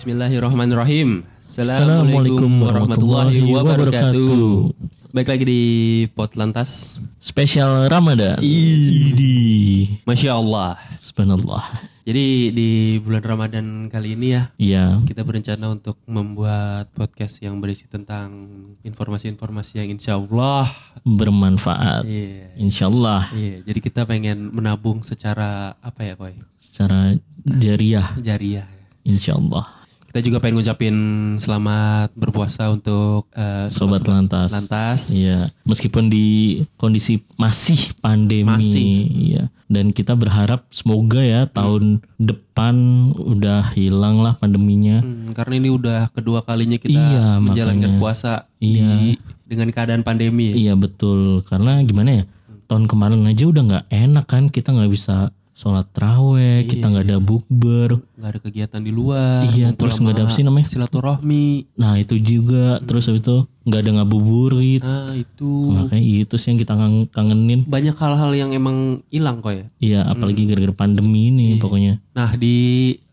[0.00, 1.28] Bismillahirrahmanirrahim.
[1.44, 4.72] Assalamualaikum warahmatullahi wabarakatuh.
[5.12, 5.62] Baik lagi di
[6.16, 6.96] Pot Lantas.
[7.20, 8.40] Spesial Ramadan.
[8.40, 10.00] Idi.
[10.08, 10.80] Masya Allah.
[10.96, 11.68] Subhanallah.
[12.08, 12.70] Jadi di
[13.04, 15.04] bulan Ramadan kali ini ya Iya.
[15.04, 18.32] kita berencana untuk membuat podcast yang berisi tentang
[18.80, 20.64] informasi-informasi yang insya Allah,
[21.04, 22.08] Bermanfaat.
[22.08, 23.28] iya, Insya Allah.
[23.36, 23.60] iya.
[23.68, 26.40] Jadi kita pengen menabung secara apa ya, Koy?
[26.56, 28.16] Secara jariah.
[28.16, 28.64] Jariah.
[29.04, 29.76] Insya Allah.
[30.10, 30.96] Kita juga pengen ngucapin
[31.38, 34.50] selamat berpuasa untuk eh, Sobat Lantas.
[34.50, 35.00] Lantas.
[35.14, 35.54] Iya.
[35.62, 38.50] Meskipun di kondisi masih pandemi.
[38.50, 38.90] Masih.
[39.06, 39.42] Iya.
[39.70, 42.74] Dan kita berharap semoga ya tahun depan
[43.14, 44.98] udah hilang lah pandeminya.
[44.98, 48.02] Hmm, karena ini udah kedua kalinya kita Iya, menjalankan makanya.
[48.02, 49.14] puasa Iya.
[49.14, 49.14] di
[49.46, 50.50] dengan keadaan pandemi.
[50.50, 50.54] ya.
[50.58, 51.46] Iya betul.
[51.46, 52.24] Karena gimana ya?
[52.66, 54.50] Tahun kemarin aja udah nggak enak kan.
[54.50, 55.30] Kita nggak bisa
[55.60, 56.64] sholat terawih.
[56.64, 58.00] Kita nggak ada bukber.
[58.16, 59.44] nggak ada kegiatan di luar.
[59.46, 60.66] Iya, terus nggak ada apa sih namanya?
[60.66, 61.76] Silaturahmi.
[61.76, 66.58] Nah itu juga terus habis itu nggak ada ngabuburit Nah itu makanya itu sih yang
[66.58, 69.64] kita kangen- kangenin banyak hal-hal yang emang hilang kok ya.
[69.78, 72.56] iya apalagi gara-gara pandemi ini pokoknya Nah di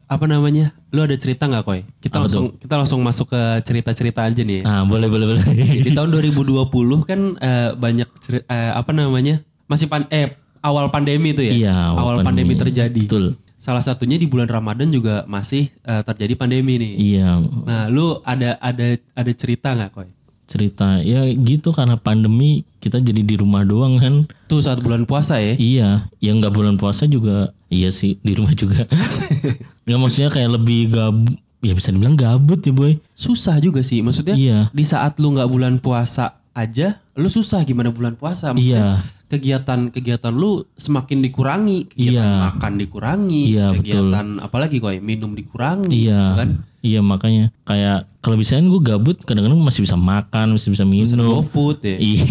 [0.07, 0.71] apa namanya?
[0.87, 1.83] Lu ada cerita nggak koy?
[1.99, 4.63] Kita langsung kita langsung masuk ke cerita-cerita aja nih.
[4.63, 4.63] ya.
[4.65, 5.43] ah boleh boleh boleh
[5.77, 6.63] Di tahun 2020
[7.03, 9.43] kan eh, banyak ceri- eh, apa namanya?
[9.67, 10.31] Masih pan eh
[10.67, 11.53] awal pandemi itu ya.
[11.55, 12.61] Iya, awal, awal pandemi, pandemi.
[12.61, 13.03] terjadi.
[13.07, 16.93] betul Salah satunya di bulan Ramadan juga masih eh, terjadi pandemi nih.
[16.99, 20.09] iya Nah, lu ada ada ada cerita nggak koy?
[20.47, 25.43] cerita ya gitu karena pandemi kita jadi di rumah doang kan Tuh saat bulan puasa
[25.43, 25.59] ya.
[25.59, 28.87] iya yang nggak bulan puasa juga iya sih di rumah juga
[29.83, 33.99] nggak maksudnya kayak lebih gabut ya bisa dibilang gabut ya boy Susah juga sih.
[33.99, 38.49] Maksudnya iya di saat lu nggak bulan puasa aja, lu susah gimana bulan puasa.
[38.49, 42.43] Maksudnya iya kegiatan-kegiatan lu semakin dikurangi, kegiatan Iya.
[42.49, 46.49] makan dikurangi, Iya, kegiatan apalagi kok minum dikurangi, Iya, kan?
[46.79, 51.27] iya makanya kayak kalau bisa gue gabut kadang-kadang masih bisa makan, masih bisa minum.
[51.27, 51.97] GoFood ya.
[51.97, 52.23] Iya.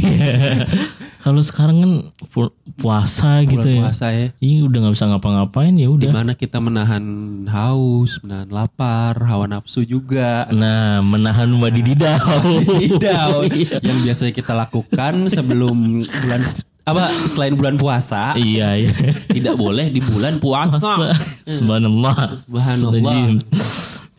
[1.24, 1.92] kalau sekarang kan
[2.24, 3.82] pu- puasa gitu Bulan ya.
[3.82, 4.26] puasa ya.
[4.38, 6.06] Iya udah nggak bisa ngapa-ngapain ya udah.
[6.06, 7.04] Di mana kita menahan
[7.46, 10.46] haus, menahan lapar, hawa nafsu juga.
[10.48, 12.60] Nah, menahan wadididau.
[12.80, 13.28] Tidak,
[13.88, 16.42] yang biasanya kita lakukan sebelum bulan
[16.86, 18.94] apa selain bulan puasa iya, iya.
[19.26, 21.10] tidak boleh di bulan puasa.
[21.42, 22.30] Subhanallah.
[22.30, 23.42] Subhanallah.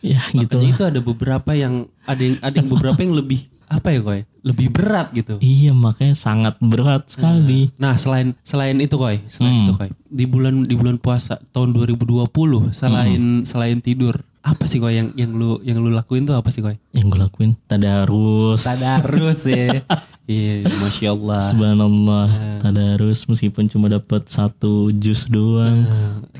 [0.04, 0.60] Ya gitu.
[0.60, 4.20] Makanya itu ada beberapa yang ada yang ada yang beberapa yang lebih apa ya koy
[4.44, 5.40] lebih berat gitu.
[5.40, 7.72] Iya makanya sangat berat sekali.
[7.80, 12.28] Nah selain selain itu koy selain itu koy di bulan di bulan puasa tahun 2020
[12.76, 16.60] selain selain tidur apa sih koy yang yang lu yang lu lakuin tuh apa sih
[16.60, 16.76] koy?
[16.92, 18.60] Yang gue lakuin tadarus.
[18.64, 19.84] Tadarus ya.
[20.28, 21.40] Iya, masya Allah.
[21.40, 22.28] Subhanallah.
[22.60, 25.88] Tadarus meskipun cuma dapat satu jus doang.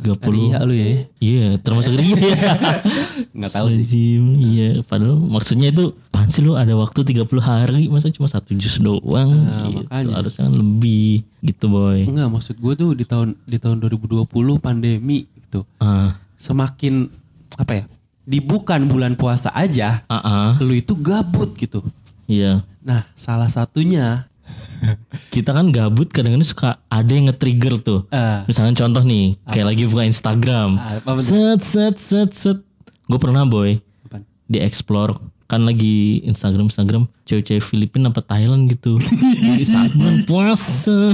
[0.04, 0.88] 30 Iya lu ya.
[1.24, 2.12] Iya, termasuk dia.
[3.36, 4.20] Nggak tahu sih.
[4.20, 8.76] Iya, padahal maksudnya itu apaan sih lu ada waktu 30 hari masa cuma satu jus
[8.76, 9.32] doang.
[9.72, 9.88] gitu.
[9.88, 10.20] makanya.
[10.20, 12.04] Harusnya kan lebih gitu, boy.
[12.04, 14.28] Enggak maksud gue tuh di tahun di tahun 2020
[14.60, 15.64] pandemi gitu.
[15.80, 17.08] Ah, Semakin
[17.56, 17.84] apa ya?
[18.28, 20.52] Di bukan bulan puasa aja, ah, ah.
[20.60, 21.80] lu itu gabut gitu.
[22.28, 22.60] Iya.
[22.88, 24.24] Nah, salah satunya
[25.34, 28.00] Kita kan gabut kadang-kadang suka ada yang nge-trigger tuh.
[28.08, 30.80] eh Misalkan contoh nih, kayak lagi buka Instagram.
[30.80, 31.28] apa betul?
[31.28, 32.58] Set set set set.
[33.04, 34.24] Gue pernah boy Apaan?
[34.44, 41.12] di explore kan lagi Instagram Instagram cewek-cewek Filipina apa Thailand gitu di saat bulan puasa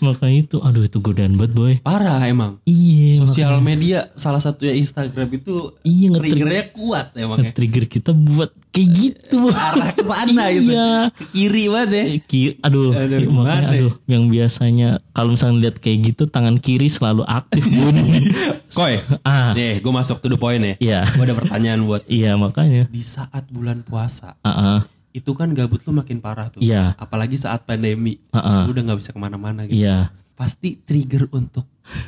[0.00, 2.56] makanya itu aduh itu godaan banget boy parah emang.
[2.64, 7.52] iya Sosial media salah satunya Instagram itu iya triggernya kuat emang ya.
[7.52, 9.52] trigger kita buat kayak gitu boy.
[9.52, 10.70] Arah ke sana gitu.
[10.70, 10.88] Iya.
[11.10, 12.04] Ke kiri banget ya.
[12.22, 13.70] Ki- aduh, Aduh, iya, gimana makanya, ya?
[13.76, 18.30] aduh, yang biasanya kalau misalnya lihat kayak gitu tangan kiri selalu aktif bunyi.
[18.78, 19.02] Koy.
[19.22, 20.74] ah, Nih, gue masuk to the point ya.
[20.78, 22.86] iya, Gue ada pertanyaan buat iya makanya.
[22.86, 26.62] di saat bulan puasa Ah, ah, itu kan gabut lu makin parah tuh.
[26.62, 26.94] Iya.
[26.94, 28.62] Apalagi saat pandemi, Ah, ah.
[28.64, 29.74] lu udah nggak bisa ke mana-mana gitu.
[29.76, 31.66] iya, Pasti trigger untuk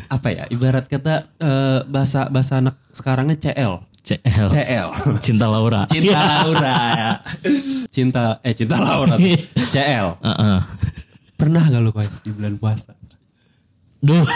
[0.08, 0.44] apa ya?
[0.48, 3.82] Ibarat kata eh, bahasa bahasa anak sekarangnya CL.
[4.02, 4.88] CL, CL.
[5.20, 5.86] cinta Laura.
[5.92, 7.10] Cinta Laura ya.
[7.86, 9.14] Cinta eh cinta Laura.
[9.14, 9.30] tuh.
[9.68, 10.18] CL.
[10.18, 10.58] Ah, ah.
[11.38, 12.94] Pernah gak lu koy di bulan puasa?
[13.98, 14.26] Duh.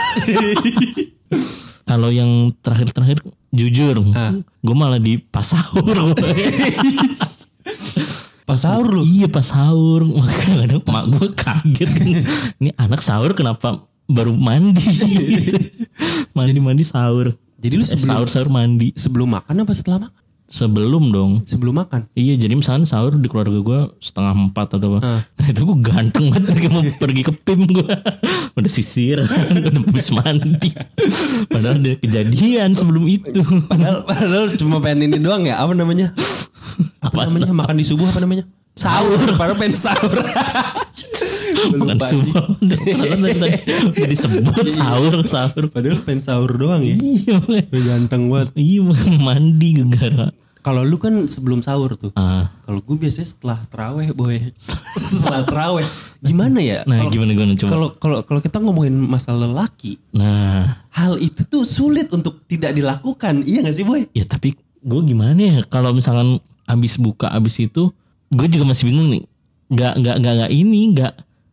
[1.83, 3.95] Kalau yang terakhir-terakhir jujur,
[4.61, 6.15] gue malah di pas sahur.
[8.47, 9.03] Pas sahur lu.
[9.03, 11.91] iya pas sahur, makanya kadang mak gue kaget.
[12.63, 14.87] Ini anak sahur kenapa baru mandi?
[16.37, 17.35] mandi mandi sahur.
[17.57, 18.95] Jadi lu Eh, sebelum sahur sahur mandi.
[18.95, 20.23] sebelum makan apa setelah makan?
[20.47, 21.43] sebelum dong.
[21.43, 22.07] sebelum makan.
[22.15, 25.27] Iya jadi misalnya sahur di keluarga gue setengah empat atau apa.
[25.27, 27.83] Nah itu gue ganteng banget kayak mau pergi ke PIM gue.
[28.55, 30.71] udah sisir, udah habis mandi.
[31.51, 33.43] Padahal ada kejadian sebelum itu.
[33.67, 35.59] Padahal, padahal cuma pengen ini doang ya.
[35.59, 36.15] Apa namanya?
[37.01, 37.51] Apa, namanya?
[37.51, 38.45] Makan di subuh apa namanya?
[38.73, 39.17] Sahur.
[39.41, 40.17] Padahal pengen sahur.
[41.73, 42.29] Bukan tadi
[43.89, 45.65] udah disebut sahur, sahur.
[45.75, 46.97] Padahal pengen sahur doang ya.
[46.97, 47.37] Iya,
[47.73, 48.53] ganteng banget.
[48.55, 48.83] iya
[49.19, 50.29] mandi gara.
[50.61, 52.11] Kalau lu kan sebelum sahur tuh.
[52.19, 54.35] Ah, Kalau gue biasanya setelah teraweh boy.
[54.99, 55.87] setelah teraweh.
[56.19, 56.83] Gimana ya?
[56.85, 57.71] nah Kalau- gimana gimana coba.
[57.71, 63.47] Kalau kalau kalau kita ngomongin masalah lelaki, Nah, hal itu tuh sulit untuk tidak dilakukan.
[63.47, 64.11] Iya gak sih boy?
[64.11, 67.91] ya tapi gue gimana ya kalau misalkan abis buka abis itu
[68.29, 69.25] gue juga masih bingung nih
[69.67, 71.13] nggak nggak nggak nggak ini nggak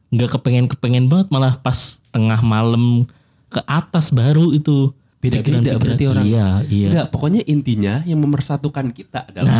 [0.09, 3.05] nggak kepengen kepengen banget malah pas tengah malam
[3.47, 5.39] ke atas baru itu Beda-beda
[5.71, 5.79] pikiran-pikiran.
[5.79, 6.25] berarti orang.
[6.25, 9.55] iya iya Enggak, pokoknya intinya yang memersatukan kita adalah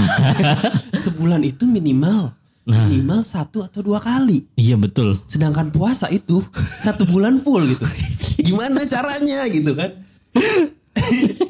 [1.04, 4.44] sebulan itu minimal minimal satu atau dua kali.
[4.56, 7.86] iya betul Sedangkan puasa itu satu bulan full gitu.
[8.42, 9.92] Gimana caranya gitu kan?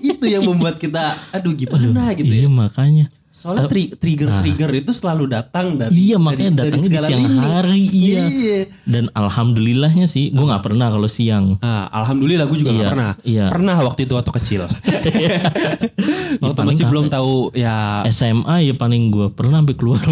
[0.01, 2.45] itu yang membuat kita aduh gimana gitu ya.
[2.45, 7.21] iya makanya Soalnya tri- trigger-trigger itu selalu datang dari Iya makanya datangnya di segala siang
[7.25, 7.37] lini.
[7.41, 8.21] hari iya.
[8.23, 8.59] Iya.
[8.85, 11.57] Dan alhamdulillahnya sih gue nggak pernah kalau siang.
[11.57, 13.11] Nah, alhamdulillah gue juga Iya, gak pernah.
[13.25, 13.45] iya.
[13.49, 14.61] Pernah waktu itu waktu kecil.
[16.45, 20.03] waktu paling masih belum tahu ya SMA ya paling gue pernah sampai keluar.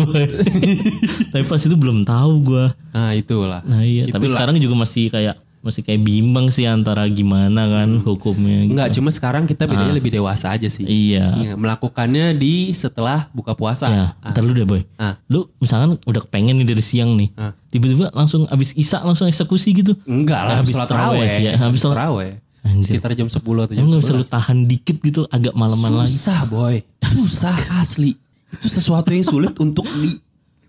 [1.31, 2.65] Tapi pas itu belum tahu gue.
[2.91, 3.61] Nah, itulah.
[3.63, 4.09] Nah iya.
[4.09, 4.33] Tapi Itulah.
[4.33, 8.65] sekarang juga masih kayak masih kayak bimbang sih antara gimana kan hukumnya.
[8.65, 8.73] gitu.
[8.73, 10.83] Enggak, cuma sekarang kita bedanya lebih dewasa aja sih.
[10.83, 11.37] Iya.
[11.39, 13.85] Ya, melakukannya di setelah buka puasa.
[13.87, 14.81] Ya, ntar lu deh boy.
[14.97, 15.21] Ah.
[15.25, 17.29] Lu misalkan udah kepengen nih dari siang nih.
[17.33, 17.53] Ah.
[17.69, 19.93] Tiba-tiba langsung abis isak langsung eksekusi gitu.
[20.03, 22.31] Enggak lah, Habis habis sholat terawih, ya, habis sholat- terawih.
[22.61, 22.93] Anjir.
[22.93, 24.29] Sekitar jam 10 atau jam Emang gak bisa lu 11.
[24.29, 26.13] tahan dikit gitu agak malaman lagi.
[26.13, 26.77] Susah boy.
[27.01, 28.13] Susah asli.
[28.53, 30.13] Itu sesuatu yang sulit untuk di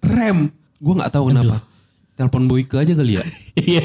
[0.01, 0.49] rem.
[0.77, 1.61] Gue nggak tahu kenapa.
[2.23, 3.25] Telepon Boyke aja kali ya.
[3.59, 3.83] Iya.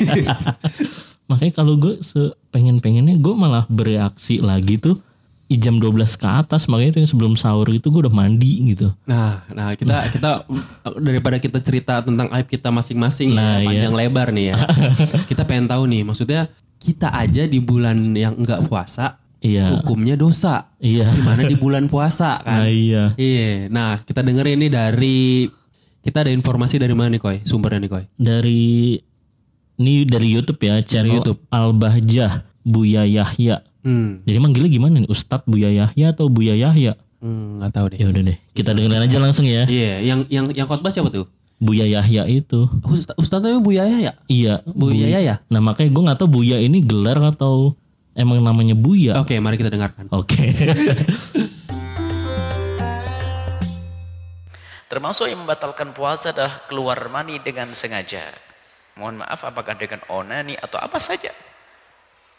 [1.29, 5.01] Makanya kalau gue sepengen-pengennya gue malah bereaksi lagi tuh
[5.55, 8.91] jam 12 ke atas makanya yang sebelum sahur itu gue udah mandi gitu.
[9.07, 10.43] Nah, nah kita kita
[10.99, 13.99] daripada kita cerita tentang aib kita masing-masing Nah, ya, panjang iya.
[14.03, 14.57] lebar nih ya.
[15.31, 16.51] kita pengen tahu nih, maksudnya
[16.83, 19.79] kita aja di bulan yang enggak puasa Iya.
[19.79, 20.73] hukumnya dosa.
[20.81, 21.13] Iya.
[21.13, 22.65] Gimana di bulan puasa kan?
[22.65, 23.13] Nah, iya.
[23.15, 23.69] Iya.
[23.69, 25.45] Nah, kita denger ini dari
[26.07, 27.38] kita ada informasi dari mana nih Koy?
[27.44, 28.04] Sumbernya nih Koy.
[28.15, 28.95] Dari
[29.77, 31.44] ini dari YouTube ya, channel YouTube.
[31.51, 33.59] Al-Bahjah Buya Yahya.
[33.83, 35.12] Hmm, Jadi manggilnya gimana nih?
[35.12, 36.95] Ustadz Buya Yahya atau Buya Yahya?
[37.19, 37.98] hmm, nggak tahu deh.
[38.00, 39.68] Ya udah deh, kita dengerin aja langsung ya.
[39.68, 41.27] Iya, yang yang yang khotbah siapa tuh?
[41.57, 42.69] Buya Yahya itu.
[42.88, 44.13] Ustaz Ustadznya Bu Yaya ya?
[44.30, 44.62] Iya.
[44.63, 45.36] Bu Yaya ya?
[45.50, 47.74] Nah makanya gue nggak tahu Buya ini gelar atau
[48.13, 49.18] emang namanya Buya.
[49.18, 50.07] Oke, mari kita dengarkan.
[50.13, 50.38] Oke.
[54.87, 58.31] Termasuk yang membatalkan puasa adalah keluar mani dengan sengaja.
[58.95, 61.29] Mohon maaf apakah dengan onani atau apa saja.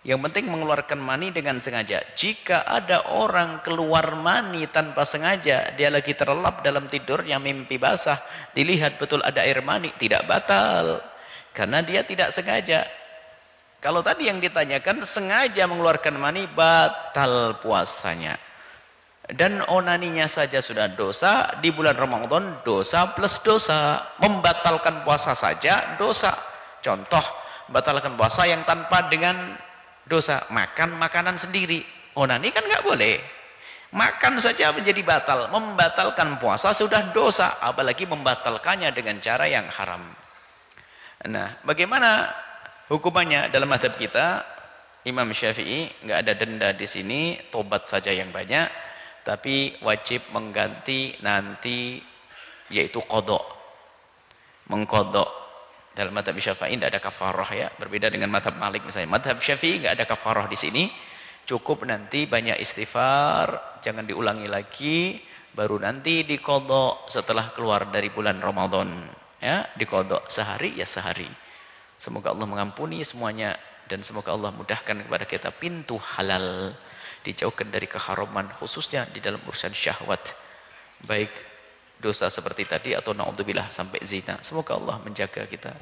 [0.01, 2.01] Yang penting mengeluarkan mani dengan sengaja.
[2.17, 8.17] Jika ada orang keluar mani tanpa sengaja, dia lagi terlelap dalam tidurnya mimpi basah,
[8.57, 11.05] dilihat betul ada air mani, tidak batal.
[11.53, 12.89] Karena dia tidak sengaja.
[13.85, 18.48] Kalau tadi yang ditanyakan sengaja mengeluarkan mani, batal puasanya.
[19.29, 24.01] Dan onaninya saja sudah dosa, di bulan Ramadan dosa plus dosa.
[24.25, 26.33] Membatalkan puasa saja dosa.
[26.81, 27.21] Contoh,
[27.69, 29.53] batalkan puasa yang tanpa dengan
[30.09, 30.49] dosa.
[30.49, 31.85] Makan makanan sendiri.
[32.17, 33.21] Onani kan nggak boleh.
[33.93, 35.53] Makan saja menjadi batal.
[35.53, 37.61] Membatalkan puasa sudah dosa.
[37.61, 40.09] Apalagi membatalkannya dengan cara yang haram.
[41.29, 42.33] Nah, bagaimana
[42.89, 44.57] hukumannya dalam madhab kita?
[45.05, 48.88] Imam Syafi'i nggak ada denda di sini, tobat saja yang banyak,
[49.29, 52.01] tapi wajib mengganti nanti
[52.73, 53.45] yaitu kodok,
[54.73, 55.29] mengkodok.
[55.93, 59.21] Dalam madhab Syafi'i tidak ada kafarah ya, berbeda dengan madhab Malik misalnya.
[59.21, 60.89] Madhab Syafi'i nggak ada kafarah di sini,
[61.45, 65.21] cukup nanti banyak istighfar, jangan diulangi lagi,
[65.53, 68.89] baru nanti dikodok setelah keluar dari bulan Ramadan.
[69.45, 71.29] Ya, dikodok sehari ya sehari.
[72.01, 73.59] Semoga Allah mengampuni semuanya
[73.91, 76.73] dan semoga Allah mudahkan kepada kita pintu halal
[77.29, 80.33] dijauhkan dari keharaman khususnya di dalam urusan syahwat
[81.05, 81.31] baik
[82.01, 85.77] dosa seperti tadi atau naudzubillah sampai zina semoga Allah menjaga kita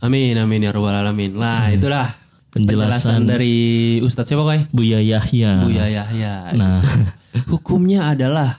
[0.00, 1.36] Amin amin ya rabbal alamin.
[1.36, 2.08] Lah, itulah
[2.48, 3.28] Penjelasan.
[3.28, 4.60] dari Ustadz siapa Koy?
[4.72, 5.60] Buya Yahya.
[5.60, 6.56] Buya Yahya.
[6.56, 6.80] Nah,
[7.52, 8.58] Hukumnya adalah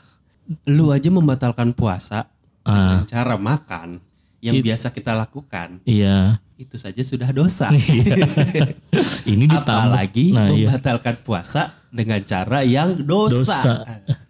[0.70, 2.32] lu aja membatalkan puasa
[2.64, 4.00] ah, dengan cara makan
[4.40, 5.84] yang biasa kita lakukan.
[5.84, 6.40] iya.
[6.62, 7.74] Itu saja sudah dosa.
[9.32, 10.68] Ini ditambah Apalagi Nah, iya.
[10.68, 13.42] membatalkan puasa dengan cara yang dosa.
[13.42, 13.74] dosa.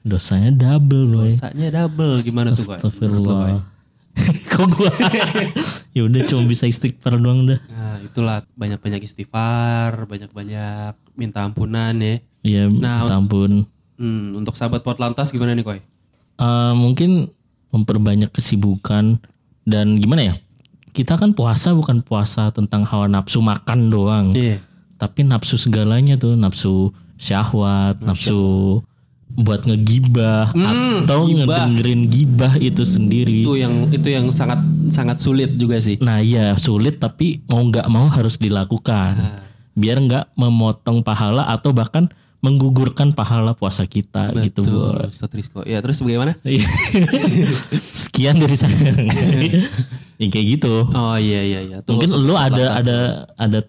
[0.01, 1.27] Dosanya double, boy.
[1.27, 2.77] Dosanya double gimana tuh, Koy?
[2.79, 3.67] Astagfirullah.
[4.51, 4.91] Kok gua?
[5.95, 7.59] ya udah cuma bisa istighfar doang dah.
[7.63, 12.19] Nah, itulah banyak-banyak istighfar, banyak-banyak minta ampunan ya.
[12.41, 13.51] Iya, Nah, minta ampun.
[13.95, 15.79] Hmm, untuk sahabat pot lantas gimana nih, Koy?
[16.37, 17.29] Eh, mungkin
[17.71, 19.21] memperbanyak kesibukan
[19.63, 20.35] dan gimana ya?
[20.91, 24.27] Kita kan puasa bukan puasa tentang hawa nafsu makan doang.
[24.35, 24.59] Iya.
[24.99, 28.79] Tapi nafsu segalanya tuh, nafsu syahwat, nafsu
[29.31, 31.63] buat ngegibah atau Hmm, gibah.
[31.63, 33.47] ngedengerin gibah itu sendiri.
[33.47, 34.59] Itu yang itu yang sangat
[34.91, 35.95] sangat sulit juga sih.
[36.03, 39.15] Nah iya sulit tapi mau nggak mau harus dilakukan
[39.71, 44.65] biar nggak memotong pahala atau bahkan menggugurkan pahala puasa kita gitu.
[44.65, 45.61] Tuh, Ustadz Rizko.
[45.61, 46.33] Ya, terus bagaimana?
[46.41, 46.65] Iya.
[48.09, 48.73] Sekian dari saya.
[50.17, 50.85] ya, kayak gitu.
[50.87, 51.77] Oh iya iya iya.
[51.81, 52.81] Tuh, Mungkin lu ada Lantas.
[52.81, 52.97] ada
[53.37, 53.59] ada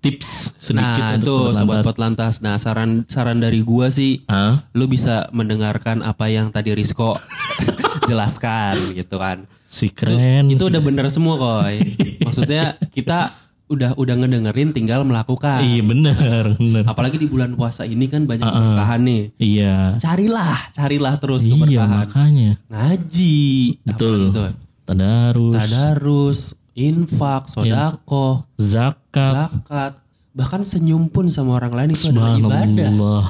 [0.00, 1.84] tips sedikit Nah, untuk itu sobat sobat lantas.
[1.84, 2.34] pot lantas.
[2.40, 4.64] Nah, saran saran dari gua sih Hah?
[4.72, 7.16] lu bisa mendengarkan apa yang tadi Rizko
[8.08, 9.44] jelaskan gitu kan.
[9.66, 10.48] Si keren.
[10.48, 11.80] Itu udah bener semua koy.
[12.22, 13.28] Maksudnya kita
[13.66, 15.58] udah udah ngedengerin tinggal melakukan.
[15.60, 16.54] Iya bener.
[16.86, 19.22] Apalagi di bulan puasa ini kan banyak keberkahan nih.
[19.36, 19.98] Iya.
[19.98, 22.06] Carilah, carilah terus Iya keberkahan.
[22.06, 22.50] makanya.
[22.70, 23.46] Ngaji,
[23.82, 24.30] Betul.
[24.30, 24.42] Apa itu?
[24.86, 26.40] Tadarus, Tadarus,
[26.78, 29.92] infak, sodako, zakat, zakat,
[30.30, 32.86] bahkan senyum pun sama orang lain itu adalah ibadah.
[32.86, 33.24] subhanallah.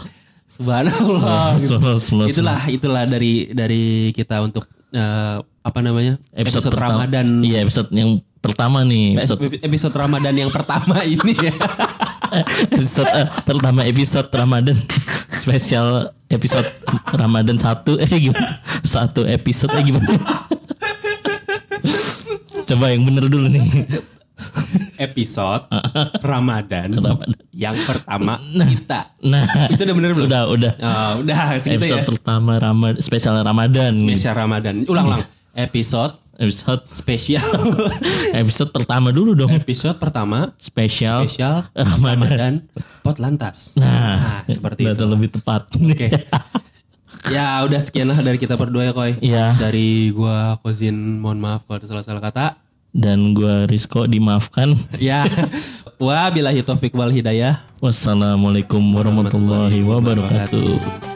[0.46, 1.46] Subhanallah.
[1.64, 1.74] gitu.
[1.80, 2.28] Subhanallah.
[2.28, 8.22] Itulah itulah dari dari kita untuk eh, apa namanya Episode, episode, Ramadan Iya episode yang
[8.46, 9.18] pertama nih.
[9.18, 11.52] Episode, episode Ramadan yang pertama ini ya.
[12.76, 14.76] episode eh, pertama episode Ramadan
[15.42, 15.88] spesial
[16.26, 16.66] episode
[17.10, 18.62] Ramadan satu eh gimana?
[18.82, 20.14] Satu episode eh gimana?
[22.66, 23.66] Coba yang bener dulu nih.
[24.96, 25.64] episode
[26.32, 27.30] Ramadan, Ramadan.
[27.52, 29.16] yang pertama kita.
[29.24, 30.26] Nah, Itu udah bener belum?
[30.28, 30.72] udah udah.
[30.76, 32.08] Oh, udah segitu episode ya.
[32.08, 33.92] pertama Ramadan spesial Ramadan.
[33.96, 34.84] Spesial Ramadan.
[34.84, 35.24] Ulang-ulang.
[35.56, 37.48] Episode Episode spesial.
[38.44, 39.48] episode pertama dulu dong.
[39.48, 42.12] episode pertama Spesial, spesial Ramadan.
[42.28, 42.54] Ramadan
[43.00, 43.72] pot lantas.
[43.80, 45.04] Nah, seperti udah itu.
[45.08, 45.64] lebih tepat.
[45.72, 46.08] Oke.
[47.26, 49.18] Ya udah sekian lah dari kita berdua ya Koy.
[49.18, 49.58] Iya.
[49.58, 52.46] Dari gua Kozin mohon maaf kalau ada salah-salah kata.
[52.94, 54.78] Dan gua Rizko dimaafkan.
[55.02, 55.26] Ya.
[55.98, 57.58] Wabillahi taufik wal hidayah.
[57.82, 61.15] Wassalamualaikum warahmatullahi wabarakatuh.